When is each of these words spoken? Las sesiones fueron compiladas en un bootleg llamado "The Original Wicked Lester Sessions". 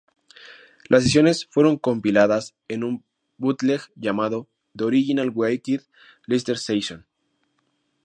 Las 0.89 1.03
sesiones 1.03 1.45
fueron 1.51 1.77
compiladas 1.77 2.55
en 2.67 2.83
un 2.83 3.05
bootleg 3.37 3.81
llamado 3.95 4.49
"The 4.75 4.85
Original 4.85 5.31
Wicked 5.31 5.81
Lester 6.25 6.57
Sessions". 6.57 7.05